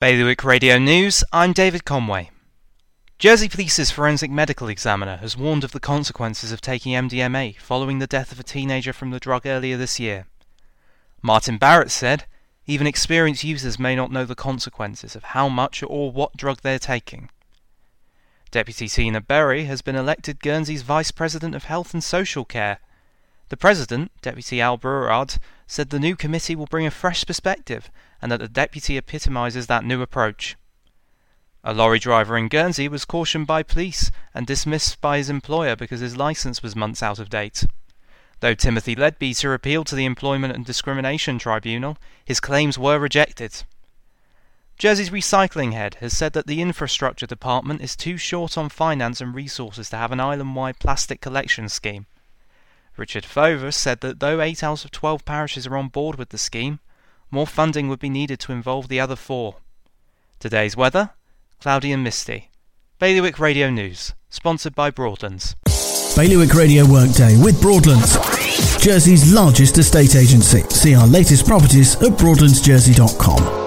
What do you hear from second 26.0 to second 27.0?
committee will bring a